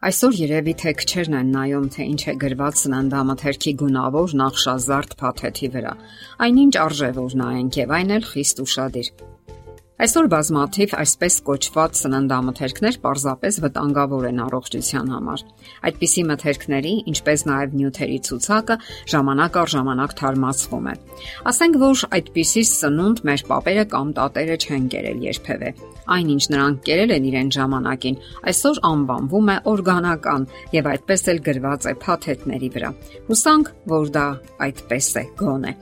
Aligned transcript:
Այսօր 0.00 0.36
երևի 0.40 0.72
թե 0.80 0.92
քչերն 0.96 1.34
են 1.36 1.48
նայում, 1.52 1.86
թե 1.92 2.04
ինչ 2.10 2.22
է 2.32 2.34
գրված 2.40 2.78
սննդամթերքի 2.80 3.72
գունավոր 3.82 4.32
նախշազարդ 4.40 5.10
փաթեթի 5.20 5.68
վրա։ 5.74 5.92
Այնինչ 6.46 6.72
արժե 6.84 7.10
որ 7.18 7.34
նայենք 7.40 7.78
եւ 7.80 7.92
այն 7.98 8.14
էլ 8.16 8.24
խիստ 8.30 8.62
ուրախadir։ 8.64 9.10
Այսօր 10.00 10.28
բազմաթիվ 10.32 10.92
այսպես 10.96 11.34
կոչված 11.44 11.98
սննդամթերքներ 12.00 12.96
պարզապես 13.02 13.58
վտանգավոր 13.66 14.28
են 14.30 14.38
առողջության 14.46 15.10
համար։ 15.12 15.42
Այդպիսի 15.90 16.24
մթերքների, 16.30 16.92
ինչպես 17.12 17.44
նաև 17.50 17.74
նյութերի 17.76 18.16
ցուցակը 18.30 18.78
ժամանակ 19.12 19.58
առ 19.60 19.72
ժամանակ 19.76 20.14
թարմացվում 20.20 20.88
է։ 20.88 20.94
Ասենք 21.52 21.78
որ 21.84 22.04
այդպիսի 22.16 22.64
սնունդ 22.70 23.24
մեր 23.28 23.44
papերը 23.50 23.84
կամ 23.92 24.14
տատերը 24.16 24.56
չեն 24.64 24.86
կերել 24.96 25.20
երբևէ։ 25.28 25.72
Այնինչ 26.10 26.44
նրանք 26.50 26.80
կերել 26.88 27.12
են 27.14 27.26
իրեն 27.28 27.50
ժամանակին, 27.54 28.16
այսօր 28.50 28.80
անվանվում 28.88 29.50
է 29.50 29.56
օրգանական 29.70 30.46
եւ 30.74 30.88
այդպես 30.90 31.22
էլ 31.30 31.42
գրված 31.50 31.86
է 31.86 31.94
փաթեթների 32.02 32.70
վրա։ 32.74 32.90
Հուսանք, 33.28 33.70
որ 33.92 34.10
դա 34.16 34.24
այդպես 34.66 35.10
է 35.20 35.24
գոնե։ 35.38 35.72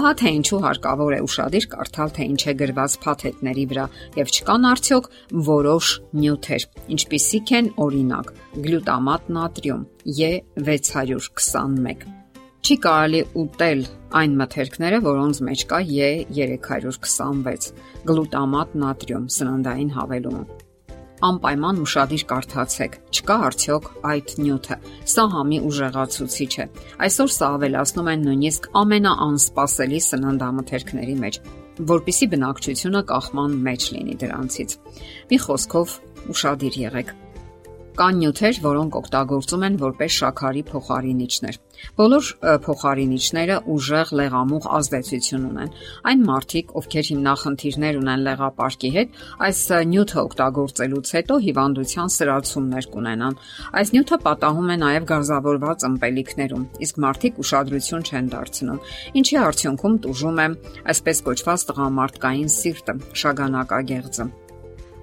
Ահա 0.00 0.12
թե 0.16 0.32
ինչու 0.40 0.62
հարկավոր 0.66 1.16
է 1.16 1.20
ուրախadir 1.26 1.68
կարդալ 1.76 2.14
թե 2.16 2.28
ինչ 2.32 2.42
է 2.46 2.56
գրված 2.66 2.98
փաթեթների 3.06 3.65
վրա 3.70 3.86
եւ 4.18 4.26
չկան 4.34 4.68
արդյոք 4.72 5.08
որոշ 5.48 5.86
նյութեր, 6.20 6.62
ինչպիսիք 6.96 7.54
են 7.60 7.72
օրինակ 7.86 8.26
գլյուտամատ 8.66 9.22
նատրիում 9.38 9.82
E621 10.16 12.06
Չի 12.66 12.74
կարելի 12.82 13.18
ուտել 13.38 13.82
այն 14.18 14.32
մթերքները, 14.40 14.98
որոնց 15.06 15.40
մեջ 15.46 15.60
կա 15.70 15.78
E326 15.86 17.72
գլուտամատ 18.10 18.78
նատրիում 18.82 19.28
սննդային 19.36 19.92
հավելումը 20.00 20.64
անպայման 21.24 21.78
ուշադիր 21.84 22.24
կարդացեք։ 22.30 22.96
Չկա 23.16 23.36
արդյոք 23.48 23.86
այդ 24.10 24.32
նյութը։ 24.42 24.76
Սա 25.12 25.24
համի 25.32 25.60
ուժեղացուցիչ 25.70 26.52
է։ 26.64 26.66
Այսօր 27.06 27.30
սա 27.36 27.52
ավելացնում 27.56 28.10
են 28.12 28.26
նույնիսկ 28.26 28.68
ամենաանսպասելի 28.82 30.02
սննդամթերքների 30.10 31.16
մեջ 31.22 31.40
որpիսի 31.76 32.26
բնակչությունը 32.32 33.02
կախման 33.10 33.56
մեջ 33.66 33.86
լինի 33.96 34.14
դրանցից։ 34.22 34.76
Մի 35.32 35.38
խոսքով 35.44 35.96
ուրախadir 36.32 36.78
եղեք։ 36.86 37.14
Կան 37.96 38.18
նյութեր, 38.20 38.58
որոնք 38.60 38.96
օգտագործում 38.98 39.62
են 39.66 39.76
որպես 39.80 40.16
շաքարի 40.20 40.62
փոխարինիչներ։ 40.68 41.54
Բոլոր 41.96 42.26
փոխարինիչները 42.66 43.54
ուժեղ 43.72 44.10
լեղամուղ 44.20 44.66
ազդեցություն 44.76 45.46
ունեն։ 45.48 45.70
Այն 46.10 46.24
մարդիկ, 46.28 46.74
ովքեր 46.80 47.06
հիմնախնդիրներ 47.08 47.98
ունեն 48.00 48.24
լեղապարկի 48.26 48.90
հետ, 48.96 49.16
այս 49.46 49.60
նյութը 49.92 50.18
օգտագործելուց 50.26 51.12
հետո 51.16 51.38
հիվանդության 51.46 52.12
սրացումներ 52.16 52.88
կունենան։ 52.92 53.38
Այս 53.80 53.92
նյութը 53.96 54.18
պատահում 54.26 54.68
է 54.68 54.76
նաև 54.84 55.08
գազավորված 55.12 55.86
ըմպելիքներում, 55.88 56.66
իսկ 56.84 57.00
մարդիկ 57.06 57.40
ուշադրություն 57.46 58.04
չեն 58.12 58.28
դարձնում, 58.36 58.82
ինչի 59.20 59.40
արդյունքում 59.46 59.96
տուժում 60.04 60.42
է 60.44 60.48
այսպես 60.92 61.24
կոչված 61.30 61.64
տղամարդկային 61.70 62.52
սիրտը, 62.56 62.98
շագանակագեղձը։ 63.24 64.28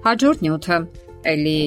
Հաջորդ 0.04 0.44
նյութը 0.44 0.78
էլի 1.34 1.58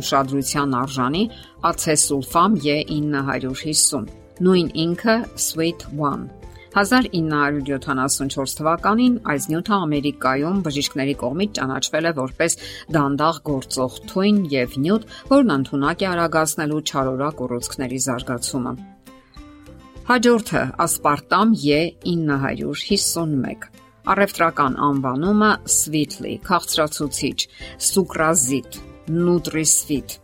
ուշադրության 0.00 0.76
արժանի 0.82 1.24
ացեսուլֆամ 1.72 2.58
E950 2.64 4.12
նույն 4.44 4.74
ինքը 4.84 5.16
Sweet 5.48 5.88
One 5.98 6.28
1974 6.78 8.54
թվականին 8.58 9.14
այս 9.32 9.46
նյութը 9.50 9.74
Ամերիկայում 9.78 10.60
բժիշկների 10.66 11.14
կողմից 11.22 11.54
ճանաչվել 11.58 12.08
է 12.10 12.12
որպես 12.18 12.56
դանդաղ 12.96 13.40
գործող 13.48 13.96
թույն 14.12 14.38
եւ 14.52 14.76
նյութ, 14.84 15.08
որն 15.32 15.54
ընդունակ 15.56 16.04
է 16.04 16.08
արագացնելու 16.12 16.84
չարորակ 16.92 17.42
ուռուցքների 17.48 18.00
զարգացումը։ 18.06 18.72
Հաջորդը 20.08 20.62
ասպարտամ 20.84 21.48
E951 21.58 23.66
Առևտրական 24.08 24.78
անվանումը 24.80 25.50
Sweetly, 25.68 26.38
քաղցրացուցիչ, 26.46 27.38
սուկրազիտ, 27.88 28.78
Nutri-Sweet 29.12 30.18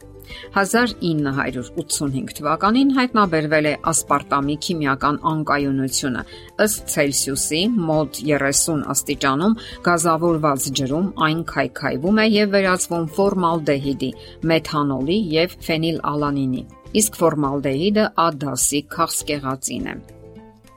1985 0.54 2.34
թվականին 2.38 2.92
հայտնաբերվել 2.96 3.68
է 3.70 3.74
ասպարտամի 3.90 4.56
քիմիական 4.66 5.18
անկայունությունը 5.30 6.22
ըստ 6.64 6.86
Ցելսիուսի 6.94 7.60
մոտ 7.90 8.20
30 8.30 8.86
աստիճանում 8.94 9.58
գազավորված 9.88 10.70
ջրում 10.80 11.10
այն 11.28 11.44
քայքայվում 11.52 12.22
է 12.24 12.26
եւ 12.34 12.56
վերածվում 12.56 13.06
ֆորմալդեհիդի, 13.18 14.10
մեթանոլի 14.54 15.18
եւ 15.34 15.58
ֆենիլալանինի 15.68 16.64
իսկ 16.94 17.16
ֆորմալդեհիդը 17.18 18.10
A 18.24 18.28
դասի 18.42 18.84
քաղցկեղածին 18.94 19.88
է։ 19.90 19.96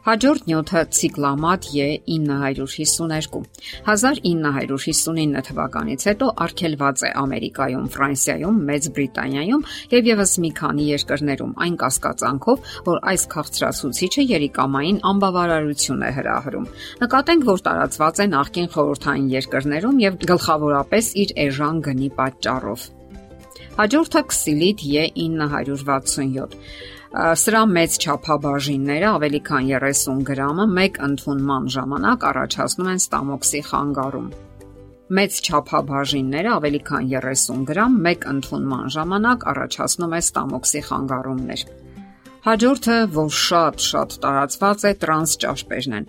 Հաջորդ 0.08 0.46
նյութը 0.48 0.82
ցիկլամատ 0.96 1.66
E952։ 1.68 3.40
1959 3.92 5.42
թվականից 5.50 6.06
հետո 6.08 6.30
արգելված 6.46 7.04
է 7.04 7.12
Ամերիկայում, 7.24 7.90
Ֆրանսիայում, 7.92 8.62
Մեծ 8.70 8.88
Բրիտանիայում 8.96 9.68
եւ 9.98 10.10
եւս 10.14 10.38
մի 10.46 10.54
քանի 10.62 10.88
երկրներում 10.94 11.54
այն 11.68 11.78
կասկածանքով, 11.84 12.74
որ 12.88 13.04
այս 13.12 13.28
քաղցրացուցիչը 13.36 14.28
երիկամային 14.32 15.04
անբավարարություն 15.12 16.04
է 16.08 16.16
հրահրում։ 16.24 16.72
Նկատենք, 17.04 17.48
որ 17.52 17.64
տարածված 17.68 18.24
է 18.24 18.32
նախկին 18.32 18.76
խորհրդային 18.78 19.32
երկրներում 19.36 20.04
եւ 20.08 20.22
գլխավորապես 20.32 21.16
իր 21.28 21.40
էժան 21.52 21.84
գնի 21.84 22.14
պատճառով։ 22.16 22.92
Հաջորդը 23.78 24.22
քսիլիդ 24.32 24.80
E967 24.88 26.96
Սրա 27.18 27.64
մեծ 27.66 27.96
չափաբաժինները 27.98 29.08
ավելի 29.10 29.40
քան 29.48 29.70
30 29.72 30.20
գրամը 30.28 30.66
մեկ 30.70 30.98
ընդունման 31.08 31.64
ժամանակ 31.74 32.26
առաջացնում 32.30 32.90
են 32.92 33.00
ստամոքսի 33.02 33.62
խանգարում։ 33.70 34.28
Մեծ 35.18 35.40
չափաբաժինները 35.48 36.52
ավելի 36.54 36.82
քան 36.90 37.10
30 37.16 37.64
գրամ 37.72 37.96
մեկ 38.06 38.28
ընդունման 38.34 38.94
ժամանակ 38.98 39.48
առաջացնում 39.54 40.14
է 40.14 40.22
ստամոքսի 40.28 40.82
խանգարումներ։ 40.92 41.66
Հաջորդը, 42.48 42.98
որ 43.18 43.32
շատ-շատ 43.48 44.20
տարածված 44.28 44.86
է, 44.86 44.92
տրանս 45.02 45.34
ճաշպերն 45.42 45.98
են։ 45.98 46.06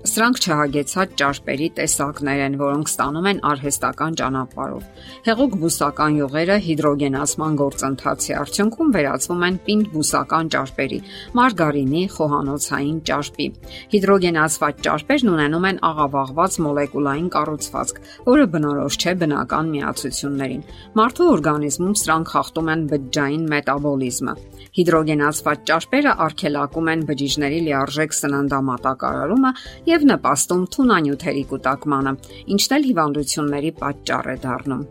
Սրանք 0.00 0.38
չհագեցած 0.40 1.10
ճարպերի 1.20 1.66
տեսակներ 1.76 2.38
են, 2.46 2.54
որոնք 2.56 2.88
ստանում 2.88 3.26
են 3.30 3.40
արհեստական 3.44 4.14
ճանապարհով։ 4.16 4.84
Հեղուկ 5.26 5.56
բուսական 5.60 6.14
յուղերը 6.16 6.56
հիդրոգենացման 6.64 7.58
գործընթացի 7.60 8.32
արդյունքում 8.40 8.94
վերածվում 8.96 9.44
են 9.48 9.58
պինդ 9.66 9.90
բուսական 9.92 10.50
ճարպերի՝ 10.54 11.00
մարգարինի, 11.36 12.04
խոհանոցային 12.16 12.98
ճարպի։ 13.10 13.48
Հիդրոգենացված 13.92 14.80
ճարպերն 14.88 15.32
ունենում 15.36 15.68
են 15.68 15.82
աղավաղված 15.90 16.58
մոլեկուլային 16.64 17.28
կառուցվածք, 17.36 18.00
որը 18.30 18.48
բնորոշ 18.56 19.00
չէ 19.04 19.14
բնական 19.20 19.70
միացություններին։ 19.76 20.64
Մարդու 20.96 21.28
օրգանիզմում 21.36 21.94
սրանք 22.00 22.32
խախտում 22.40 22.72
են 22.72 22.88
բջջային 22.94 23.44
մետաբոլիզմը։ 23.52 24.34
Հիդրոգենացված 24.70 25.62
ճարպերը 25.66 26.10
արգելակում 26.24 26.88
են 26.90 27.00
բջիջների 27.08 27.60
լիարժեք 27.66 28.12
սննդամատակարարումը 28.14 29.50
եւ 29.90 30.06
նպաստում 30.12 30.64
թունանյութերի 30.76 31.44
կուտակմանը, 31.50 32.16
ինչն 32.54 32.78
էլ 32.78 32.88
հիվանդությունների 32.92 33.76
պատճառ 33.82 34.34
է 34.34 34.40
դառնում։ 34.46 34.88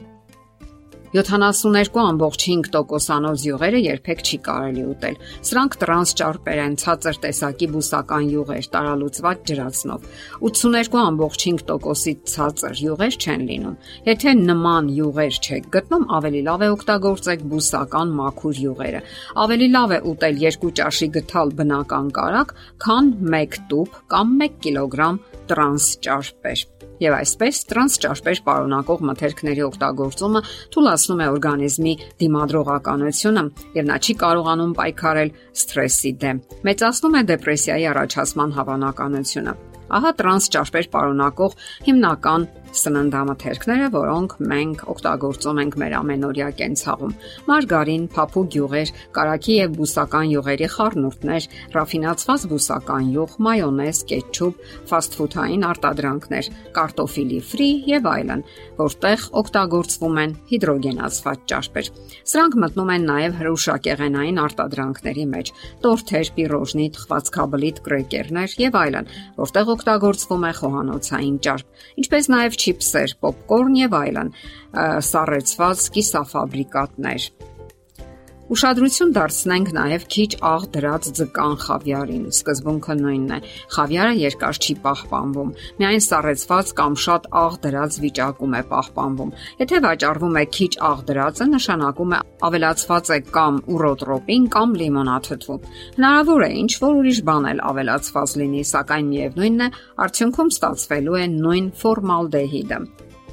72.5%-անոց 1.09 3.43
յուղերը 3.47 3.79
երբեք 3.81 4.19
չի 4.21 4.37
կարելի 4.45 4.83
ուտել։ 4.91 5.15
Սրանք 5.49 5.73
տրանս 5.81 6.11
ճարպեր 6.19 6.59
են, 6.65 6.75
ցածր 6.83 7.15
տեսակի 7.23 7.67
բուսական 7.73 8.23
յուղեր, 8.29 8.65
տարալուծված 8.75 9.37
ջրացնով։ 9.49 9.99
82.5%-ից 10.49 12.19
ցածր 12.33 12.75
յուղեր 12.83 13.13
չեն 13.17 13.41
լինում։ 13.50 13.75
Եթե 14.09 14.29
նման 14.44 14.83
յուղեր 15.00 15.33
չեք 15.41 15.63
գտնում, 15.73 16.06
ավելի 16.19 16.41
լավ 16.50 16.59
է 16.61 16.69
օգտագործեք 16.77 17.39
բուսական 17.53 18.07
մաքուր 18.21 18.55
յուղերը։ 18.69 19.01
Ավելի 19.50 19.67
լավ 19.73 19.89
է 19.97 20.00
ուտել 20.13 20.35
2 20.45 20.73
ճաշի 20.79 21.07
գթալ 21.17 21.47
բնական 21.57 22.05
կարակ, 22.19 22.50
քան 22.85 23.05
1 23.33 23.62
տուփ 23.73 23.89
կամ 24.13 24.27
1 24.45 24.62
կիլոգրամ 24.67 25.15
տրանս 25.50 25.85
ճարպեր 26.05 26.59
եւ 27.04 27.16
այսպես 27.19 27.62
տրանս 27.69 27.98
ճարպեր 28.04 28.42
պարունակող 28.50 29.04
մթերքների 29.10 29.63
օգտագործումը 29.69 30.42
թույլատնում 30.75 31.24
է 31.24 31.30
օրգանիզմի 31.34 31.94
դիմադրողականությունը 32.24 33.44
եւ 33.80 33.90
նա 33.90 33.98
չի 34.00 34.16
կարողանում 34.24 34.75
պայքարել 34.80 35.34
սթրեսի 35.63 36.13
դեմ։ 36.24 36.44
Մեծացնում 36.69 37.19
է 37.19 37.24
դեպրեսիայի 37.34 37.90
առաջացման 37.94 38.56
հավանականությունը։ 38.60 39.54
Ահա 39.90 40.12
տրանս 40.19 40.48
ճարպեր 40.54 40.88
պարունակող 40.94 41.54
հիմնական 41.88 42.44
Սննդամթերքները, 42.69 43.88
որոնք 43.94 44.33
մենք 44.50 44.81
օգտագործում 44.94 45.60
ենք 45.63 45.77
մեր 45.81 45.94
ամենօրյա 46.00 46.50
կենցաղում։ 46.60 47.13
Մարգարին, 47.50 48.04
փափուկ 48.13 48.57
յուղեր, 48.60 48.92
կարագի 49.16 49.56
եւ 49.60 49.74
բուսական 49.80 50.27
յուղերի 50.30 50.68
խառնուրդներ, 50.75 51.48
ռաֆինացված 51.75 52.45
բուսական 52.54 53.10
յուղ, 53.16 53.33
մայոնեզ, 53.50 54.01
կետչուպ, 54.10 54.62
ֆասթ-ֆուդային 54.89 55.66
արտադրանքներ, 55.69 56.50
կարտոֆիլի 56.77 57.39
ֆրի 57.50 57.69
եւ 57.89 58.10
այլն, 58.13 58.45
որտեղ 58.80 59.25
օգտագործվում 59.39 60.19
են 60.24 60.36
հիդրոգենացված 60.50 61.44
ճարպեր։ 61.50 61.92
Սրանք 62.30 62.60
մտնում 62.63 62.94
են 62.94 63.07
նաեւ 63.10 63.38
հրուշակեղենային 63.39 64.39
արտադրանքների 64.45 65.25
մեջ՝ 65.33 65.51
տորթեր, 65.83 66.31
պիրոժնի, 66.38 66.88
թխվածքաբլիթ, 67.00 67.81
կրեկերներ 67.89 68.56
եւ 68.60 68.80
այլն, 68.80 69.10
որտեղ 69.39 69.74
օգտագործվում 69.75 70.45
է 70.50 70.54
խոհանոցային 70.60 71.38
ճարպ, 71.50 71.83
ինչպես 72.04 72.30
նաեւ 72.30 72.58
չիփսեր, 72.59 73.15
պոպկորն 73.23 73.77
եւ 73.79 73.95
այլն, 74.00 74.33
սառեցված 75.09 75.85
կիսաֆաբրիկատներ։ 75.95 77.29
Ուշադրություն 78.50 79.12
դարձնենք 79.13 79.68
նաև 79.75 80.06
քիչ 80.10 80.30
աղ 80.50 80.63
դրած 80.74 81.07
ձկան 81.19 81.51
խավիարին։ 81.63 82.22
Սկզբունքը 82.34 82.94
նույնն 82.98 83.34
է։ 83.36 83.38
Խավիարը 83.75 84.13
երկար 84.19 84.60
չի 84.66 84.74
պահպանվում։ 84.86 85.51
Միայն 85.81 86.01
սառեցված 86.06 86.72
կամ 86.80 86.96
շատ 87.04 87.28
աղ 87.42 87.57
դրած 87.66 88.00
վիճակում 88.06 88.56
է 88.57 88.62
պահպանվում։ 88.72 89.34
Եթե 89.60 89.81
վաճառվում 89.86 90.40
է 90.42 90.44
քիչ 90.57 90.72
աղ 90.90 91.04
դրածը, 91.10 91.48
նշանակում 91.54 92.16
է 92.18 92.22
ավելացված 92.50 93.12
է 93.13 93.19
կամ 93.38 93.60
ուրոտրոպին 93.75 94.48
կամ 94.57 94.74
լիմոնաթթու։ 94.81 95.60
Հնարավոր 96.00 96.48
է 96.48 96.50
ինչ 96.63 96.74
որ 96.86 96.98
ուրիշ 97.04 97.19
բան 97.30 97.48
էլ 97.54 97.62
ավելացված 97.69 98.34
լինի, 98.42 98.63
սակայն 98.74 99.13
միևնույնն 99.13 99.62
է, 99.62 99.69
արդյունքում 100.10 100.51
ստացվելու 100.57 101.22
է 101.22 101.30
նույն 101.38 101.69
ֆորմալդեհիդը։ 101.84 102.81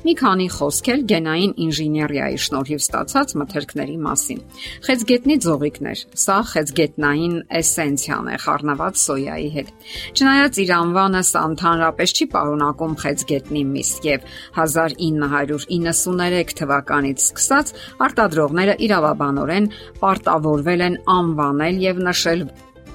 Մի 0.05 0.13
քանի 0.21 0.47
խոսք 0.53 0.89
էլ 0.93 1.03
գենային 1.11 1.53
ինժեներիայի 1.65 2.41
շնորհիվ 2.45 2.81
ստացած 2.83 3.33
մթերքների 3.41 3.97
մասին։ 4.07 4.43
Խեցգետնի 4.87 5.37
ձողիկներ։ 5.47 6.03
Սա 6.23 6.37
խեցգետնային 6.51 7.37
էսենցիան 7.61 8.29
է 8.35 8.37
խառնված 8.45 9.01
սոյայի 9.03 9.49
հետ։ 9.57 9.73
Չնայած 10.21 10.61
իր 10.67 10.73
անվանը 10.77 11.23
սա 11.31 11.43
ընդհանրապես 11.51 12.15
չի 12.17 12.29
պարունակում 12.37 12.95
խեցգետնի 13.07 13.65
միս 13.73 13.91
եւ 14.07 14.29
1993 14.61 16.57
թվականից 16.61 17.27
սկսած 17.27 17.75
արտադրողները 18.07 18.79
իրավաբանորեն 18.87 19.73
պարտավորվել 20.05 20.87
են 20.91 21.01
անվանել 21.17 21.83
եւ 21.89 22.07
նշել 22.11 22.47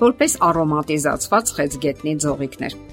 որպես 0.02 0.40
արոմատիզացված 0.52 1.54
խեցգետնի 1.58 2.18
ձողիկներ։ 2.26 2.91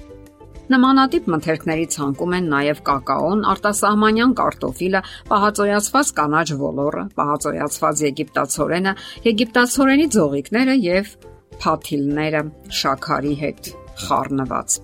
Նմանատիպ 0.69 1.27
մթերքների 1.33 1.85
ցանկում 1.95 2.33
են 2.37 2.49
նաև 2.51 2.81
կակաոն, 2.89 3.39
արտասահմանյան 3.53 4.35
կարտոֆիլը, 4.37 5.01
պահածոյացված 5.31 6.11
կանաչ 6.19 6.45
ոլորը, 6.59 7.05
պահածոյացված 7.17 8.03
եգիպտացորենը, 8.05 8.93
եգիպտացորենի 9.29 10.05
ձողիկները 10.17 10.75
եւ 10.83 11.15
փաթիլները 11.63 12.43
շաքարի 12.83 13.33
հետ 13.41 13.73
խառնված։ 14.05 14.77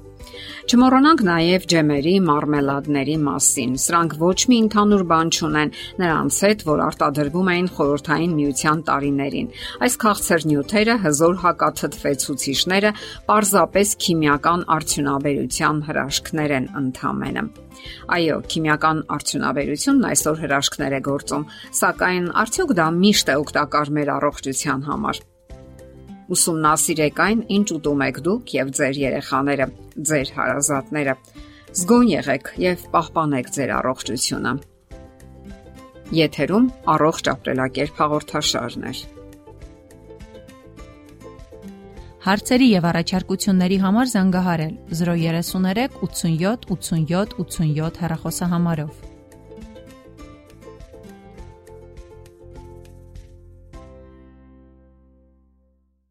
Չմոռանանք 0.66 1.22
նաև 1.27 1.66
ջեմերի, 1.72 2.13
մարմելադների 2.25 3.18
մասին։ 3.25 3.75
Սրանք 3.86 4.16
ոչ 4.22 4.38
մի 4.51 4.57
ընդհանուր 4.66 5.04
բան 5.12 5.33
չունեն 5.36 5.74
նրանց 6.01 6.39
հետ, 6.45 6.63
որ 6.69 6.81
արտադրվում 6.86 7.51
էին 7.56 7.69
խորհրդային 7.75 8.33
միության 8.39 8.81
տարիներին։ 8.89 9.51
Այս 9.86 9.98
քաղցր 10.06 10.48
նյութերը 10.51 10.95
հզոր 11.06 11.36
հակաթթվեցուցիչները 11.45 12.94
պարզապես 13.30 13.94
քիմիական 14.06 14.66
արդյունաբերության 14.80 15.86
հրաշքներ 15.89 16.57
են 16.60 16.68
ընդհանրապես։ 16.81 17.63
Այո, 18.16 18.36
քիմիական 18.51 19.01
արդյունաբերությունն 19.16 20.10
այսօր 20.12 20.42
հրաշքներ 20.45 20.98
է 20.98 21.01
գործում, 21.10 21.48
սակայն 21.81 22.27
արդյոք 22.45 22.75
դա 22.81 22.89
միշտ 23.04 23.31
է 23.36 23.39
օգտակար 23.45 23.95
մեր 24.00 24.13
առողջության 24.16 24.86
համար։ 24.89 25.24
Ուսումնասիրեք 26.25 27.19
այն, 27.22 27.42
ինչ 27.54 27.68
ուտում 27.75 28.00
եք 28.06 28.19
դուք 28.25 28.54
եւ 28.56 28.69
ձեր 28.77 28.95
երեխաները, 29.01 29.68
ձեր 30.10 30.31
հարազատները։ 30.38 31.13
Զգոն 31.75 32.07
եղեք 32.10 32.50
եւ 32.66 32.86
պահպանեք 32.95 33.51
ձեր 33.57 33.74
առողջությունը։ 33.75 34.54
Եթերում 36.16 36.66
առողջ 36.95 37.30
ապրելակերպ 37.36 38.01
հաղորդաշարն 38.01 38.89
է։ 38.89 38.95
Հարցերի 42.25 42.68
եւ 42.74 42.86
առաջարկությունների 42.89 43.77
համար 43.86 44.07
զանգահարել 44.16 44.75
033 44.98 46.00
87 46.01 46.72
87 46.74 47.36
87 47.38 48.00
հեռախոսահամարով։ 48.01 49.15